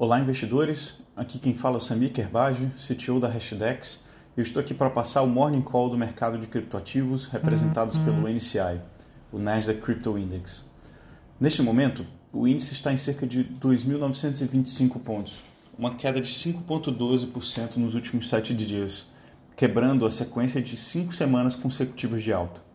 Olá, 0.00 0.20
investidores. 0.20 0.94
Aqui 1.16 1.40
quem 1.40 1.54
fala 1.54 1.74
é 1.74 1.78
o 1.78 1.80
Samir 1.80 2.12
Kerbaj, 2.12 2.70
CTO 2.76 3.18
da 3.18 3.26
Hashdex. 3.26 3.98
Eu 4.36 4.44
estou 4.44 4.60
aqui 4.60 4.72
para 4.72 4.88
passar 4.88 5.22
o 5.22 5.26
Morning 5.26 5.60
Call 5.60 5.90
do 5.90 5.98
mercado 5.98 6.38
de 6.38 6.46
criptoativos 6.46 7.24
representados 7.24 7.98
pelo 7.98 8.28
NCI, 8.28 8.80
o 9.32 9.40
Nasdaq 9.40 9.80
Crypto 9.80 10.16
Index. 10.16 10.64
Neste 11.40 11.62
momento, 11.62 12.06
o 12.32 12.46
índice 12.46 12.74
está 12.74 12.92
em 12.92 12.96
cerca 12.96 13.26
de 13.26 13.42
2.925 13.42 15.00
pontos, 15.00 15.42
uma 15.76 15.96
queda 15.96 16.20
de 16.20 16.28
5,12% 16.28 17.78
nos 17.78 17.96
últimos 17.96 18.28
sete 18.28 18.54
dias, 18.54 19.10
quebrando 19.56 20.06
a 20.06 20.12
sequência 20.12 20.62
de 20.62 20.76
cinco 20.76 21.12
semanas 21.12 21.56
consecutivas 21.56 22.22
de 22.22 22.32
alta. 22.32 22.67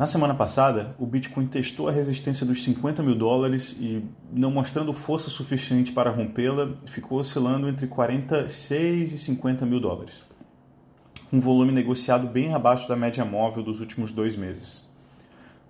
Na 0.00 0.06
semana 0.06 0.32
passada, 0.32 0.96
o 0.98 1.04
Bitcoin 1.04 1.46
testou 1.46 1.86
a 1.86 1.92
resistência 1.92 2.46
dos 2.46 2.64
50 2.64 3.02
mil 3.02 3.14
dólares 3.14 3.76
e, 3.78 4.02
não 4.32 4.50
mostrando 4.50 4.94
força 4.94 5.28
suficiente 5.28 5.92
para 5.92 6.08
rompê-la, 6.08 6.70
ficou 6.86 7.18
oscilando 7.18 7.68
entre 7.68 7.86
46 7.86 9.12
e 9.12 9.18
50 9.18 9.66
mil 9.66 9.78
dólares, 9.78 10.14
um 11.30 11.38
volume 11.38 11.70
negociado 11.70 12.26
bem 12.26 12.54
abaixo 12.54 12.88
da 12.88 12.96
média 12.96 13.26
móvel 13.26 13.62
dos 13.62 13.78
últimos 13.78 14.10
dois 14.10 14.36
meses. 14.36 14.88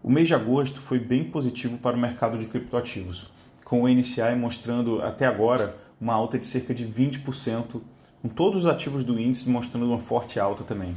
O 0.00 0.08
mês 0.08 0.28
de 0.28 0.34
agosto 0.34 0.80
foi 0.80 1.00
bem 1.00 1.24
positivo 1.24 1.76
para 1.78 1.96
o 1.96 2.00
mercado 2.00 2.38
de 2.38 2.46
criptoativos, 2.46 3.32
com 3.64 3.82
o 3.82 3.88
NCI 3.88 4.36
mostrando 4.36 5.02
até 5.02 5.26
agora 5.26 5.76
uma 6.00 6.14
alta 6.14 6.38
de 6.38 6.46
cerca 6.46 6.72
de 6.72 6.86
20%, 6.86 7.80
com 8.22 8.28
todos 8.28 8.60
os 8.60 8.66
ativos 8.66 9.02
do 9.02 9.18
índice 9.18 9.50
mostrando 9.50 9.86
uma 9.86 9.98
forte 9.98 10.38
alta 10.38 10.62
também. 10.62 10.96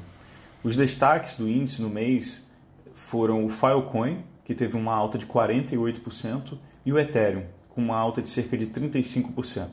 Os 0.63 0.75
destaques 0.75 1.35
do 1.35 1.49
índice 1.49 1.81
no 1.81 1.89
mês 1.89 2.45
foram 3.13 3.45
o 3.45 3.49
Filecoin, 3.49 4.23
que 4.43 4.55
teve 4.55 4.75
uma 4.75 4.91
alta 4.91 5.19
de 5.19 5.27
48%, 5.27 6.57
e 6.83 6.91
o 6.91 6.97
Ethereum, 6.97 7.43
com 7.69 7.79
uma 7.79 7.95
alta 7.95 8.23
de 8.23 8.27
cerca 8.27 8.57
de 8.57 8.65
35%. 8.65 9.67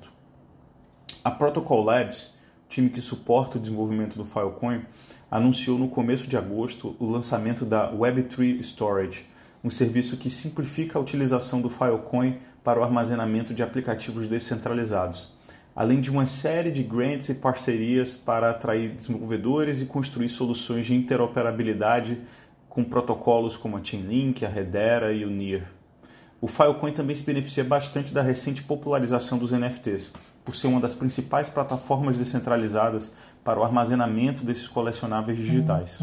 A 1.24 1.30
Protocol 1.30 1.82
Labs, 1.82 2.34
time 2.68 2.90
que 2.90 3.00
suporta 3.00 3.56
o 3.56 3.60
desenvolvimento 3.60 4.18
do 4.18 4.26
Filecoin, 4.26 4.82
anunciou 5.30 5.78
no 5.78 5.88
começo 5.88 6.26
de 6.26 6.36
agosto 6.36 6.94
o 6.98 7.10
lançamento 7.10 7.64
da 7.64 7.90
Web3 7.90 8.60
Storage, 8.60 9.24
um 9.64 9.70
serviço 9.70 10.18
que 10.18 10.28
simplifica 10.28 10.98
a 10.98 11.02
utilização 11.02 11.62
do 11.62 11.70
Filecoin 11.70 12.36
para 12.62 12.78
o 12.78 12.84
armazenamento 12.84 13.54
de 13.54 13.62
aplicativos 13.62 14.28
descentralizados, 14.28 15.32
além 15.74 16.02
de 16.02 16.10
uma 16.10 16.26
série 16.26 16.70
de 16.70 16.82
grants 16.82 17.30
e 17.30 17.34
parcerias 17.34 18.14
para 18.14 18.50
atrair 18.50 18.90
desenvolvedores 18.90 19.80
e 19.80 19.86
construir 19.86 20.28
soluções 20.28 20.84
de 20.84 20.94
interoperabilidade 20.94 22.18
com 22.70 22.84
protocolos 22.84 23.56
como 23.56 23.76
a 23.76 23.84
Chainlink, 23.84 24.46
a 24.46 24.56
Hedera 24.56 25.12
e 25.12 25.24
o 25.24 25.30
Near. 25.30 25.66
O 26.40 26.46
Filecoin 26.46 26.92
também 26.92 27.14
se 27.14 27.24
beneficia 27.24 27.64
bastante 27.64 28.14
da 28.14 28.22
recente 28.22 28.62
popularização 28.62 29.36
dos 29.36 29.50
NFTs, 29.50 30.14
por 30.44 30.54
ser 30.54 30.68
uma 30.68 30.80
das 30.80 30.94
principais 30.94 31.50
plataformas 31.50 32.16
descentralizadas 32.16 33.12
para 33.44 33.58
o 33.58 33.64
armazenamento 33.64 34.44
desses 34.44 34.68
colecionáveis 34.68 35.36
digitais. 35.36 35.98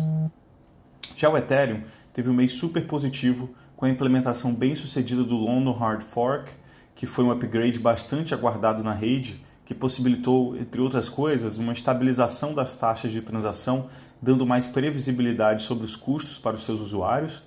Já 1.15 1.29
o 1.29 1.37
Ethereum 1.37 1.81
teve 2.13 2.29
um 2.29 2.33
mês 2.33 2.51
super 2.51 2.85
positivo 2.85 3.49
com 3.75 3.85
a 3.85 3.89
implementação 3.89 4.53
bem 4.53 4.75
sucedida 4.75 5.23
do 5.23 5.37
London 5.37 5.71
Hard 5.71 6.01
Fork, 6.01 6.51
que 6.93 7.07
foi 7.07 7.23
um 7.23 7.31
upgrade 7.31 7.79
bastante 7.79 8.33
aguardado 8.33 8.83
na 8.83 8.91
rede, 8.91 9.43
que 9.67 9.75
possibilitou, 9.75 10.55
entre 10.55 10.79
outras 10.79 11.09
coisas, 11.09 11.57
uma 11.57 11.73
estabilização 11.73 12.53
das 12.53 12.77
taxas 12.77 13.11
de 13.11 13.19
transação 13.19 13.89
dando 14.21 14.45
mais 14.45 14.65
previsibilidade 14.65 15.63
sobre 15.63 15.83
os 15.83 15.93
custos 15.93 16.37
para 16.37 16.55
os 16.55 16.63
seus 16.63 16.79
usuários, 16.79 17.43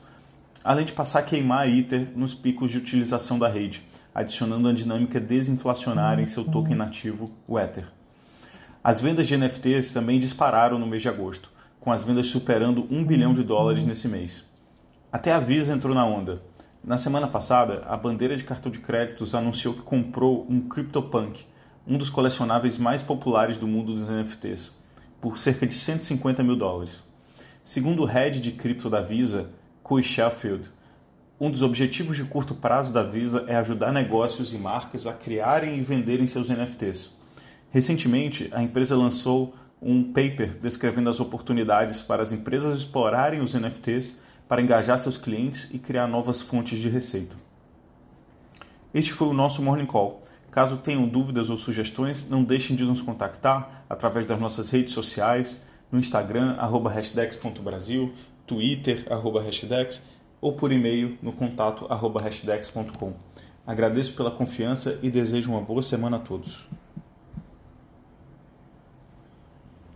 além 0.63 0.85
de 0.85 0.93
passar 0.93 1.21
a 1.21 1.23
queimar 1.23 1.61
a 1.61 1.67
Ether 1.67 2.09
nos 2.15 2.35
picos 2.35 2.71
de 2.71 2.77
utilização 2.77 3.39
da 3.39 3.49
rede, 3.49 3.83
adicionando 4.15 4.69
uma 4.69 4.75
dinâmica 4.75 5.19
desinflacionária 5.19 6.23
em 6.23 6.27
seu 6.27 6.45
token 6.45 6.77
nativo, 6.77 7.33
o 7.49 7.59
Ether. 7.59 7.87
As 8.85 9.01
vendas 9.01 9.27
de 9.27 9.39
NFTs 9.39 9.91
também 9.91 10.21
dispararam 10.21 10.79
no 10.79 10.87
mês 10.87 11.01
de 11.01 11.09
agosto, 11.09 11.51
com 11.81 11.91
as 11.91 12.05
vendas 12.05 12.27
superando 12.27 12.87
1 12.91 13.03
bilhão 13.03 13.33
de 13.33 13.43
dólares 13.43 13.87
nesse 13.87 14.09
mês. 14.09 14.47
Até 15.11 15.33
a 15.33 15.41
Visa 15.41 15.73
entrou 15.73 15.95
na 15.95 16.05
onda. 16.05 16.43
Na 16.85 16.99
semana 16.99 17.27
passada, 17.27 17.83
a 17.89 17.97
bandeira 17.97 18.37
de 18.37 18.45
cartão 18.45 18.71
de 18.71 18.79
créditos 18.79 19.35
anunciou 19.35 19.73
que 19.73 19.81
comprou 19.81 20.47
um 20.51 20.61
CryptoPunk, 20.69 21.49
um 21.87 21.97
dos 21.97 22.11
colecionáveis 22.11 22.79
mais 22.79 23.03
populares 23.03 23.57
do 23.57 23.67
mundo 23.67 23.95
dos 23.95 24.09
NFTs, 24.09 24.77
por 25.21 25.39
cerca 25.39 25.67
de 25.67 25.75
150 25.75 26.43
mil 26.43 26.57
dólares. 26.57 27.03
Segundo 27.65 28.03
o 28.03 28.07
head 28.07 28.41
de 28.41 28.53
cripto 28.53 28.89
da 28.89 29.01
Visa, 29.01 29.51
Coy 29.83 30.03
Sheffield, 30.03 30.69
um 31.39 31.51
dos 31.51 31.63
objetivos 31.63 32.17
de 32.17 32.25
curto 32.25 32.55
prazo 32.55 32.93
da 32.93 33.03
Visa 33.03 33.45
é 33.47 33.57
ajudar 33.57 33.93
negócios 33.93 34.53
e 34.53 34.59
marcas 34.59 35.07
a 35.07 35.13
criarem 35.13 35.79
e 35.79 35.83
venderem 35.83 36.27
seus 36.27 36.51
NFTs. 36.51 37.17
Recentemente, 37.71 38.51
a 38.53 38.63
empresa 38.63 38.97
lançou 38.97 39.55
um 39.81 40.13
paper 40.13 40.59
descrevendo 40.61 41.09
as 41.09 41.19
oportunidades 41.19 42.03
para 42.03 42.23
as 42.23 42.31
empresas 42.31 42.81
explorarem 42.81 43.41
os 43.41 43.55
NFTs 43.55 44.19
para 44.47 44.61
engajar 44.61 44.99
seus 44.99 45.17
clientes 45.17 45.73
e 45.73 45.79
criar 45.79 46.07
novas 46.07 46.43
fontes 46.43 46.79
de 46.79 46.89
receita. 46.89 47.37
Este 48.93 49.13
foi 49.13 49.29
o 49.29 49.33
nosso 49.33 49.63
Morning 49.63 49.87
Call. 49.87 50.23
Caso 50.51 50.77
tenham 50.79 51.07
dúvidas 51.07 51.49
ou 51.49 51.57
sugestões, 51.57 52.29
não 52.29 52.43
deixem 52.43 52.75
de 52.75 52.85
nos 52.85 53.01
contactar 53.01 53.85
através 53.89 54.27
das 54.27 54.41
nossas 54.41 54.71
redes 54.71 54.93
sociais, 54.93 55.65
no 55.93 55.99
Instagram, 55.99 56.57
arroba 56.59 56.91
hashdex.brasil, 56.91 58.13
Twitter, 58.47 59.07
arroba 59.11 59.41
hashdex, 59.43 60.03
ou 60.41 60.55
por 60.55 60.73
e-mail 60.73 61.17
no 61.23 61.33
contato 61.33 61.87
arroba 61.89 62.21
hashdex.com. 62.23 63.13
Agradeço 63.67 64.15
pela 64.15 64.31
confiança 64.31 64.99
e 65.03 65.11
desejo 65.11 65.51
uma 65.51 65.61
boa 65.61 65.83
semana 65.83 66.17
a 66.17 66.21
todos. 66.21 66.67